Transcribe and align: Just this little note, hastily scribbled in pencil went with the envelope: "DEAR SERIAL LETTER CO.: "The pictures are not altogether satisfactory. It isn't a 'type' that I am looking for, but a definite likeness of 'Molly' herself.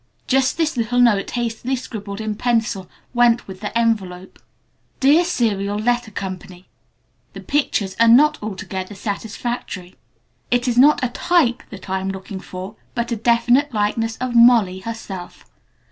Just 0.25 0.57
this 0.57 0.77
little 0.77 0.99
note, 0.99 1.29
hastily 1.29 1.75
scribbled 1.75 2.19
in 2.19 2.33
pencil 2.33 2.89
went 3.13 3.47
with 3.47 3.59
the 3.59 3.77
envelope: 3.77 4.39
"DEAR 4.99 5.23
SERIAL 5.23 5.77
LETTER 5.77 6.09
CO.: 6.09 6.39
"The 7.33 7.39
pictures 7.41 7.95
are 7.99 8.07
not 8.07 8.41
altogether 8.41 8.95
satisfactory. 8.95 9.95
It 10.49 10.67
isn't 10.67 10.99
a 11.03 11.09
'type' 11.09 11.61
that 11.69 11.87
I 11.87 11.99
am 11.99 12.09
looking 12.09 12.39
for, 12.39 12.77
but 12.95 13.11
a 13.11 13.15
definite 13.15 13.75
likeness 13.75 14.17
of 14.17 14.33
'Molly' 14.35 14.79
herself. 14.79 15.45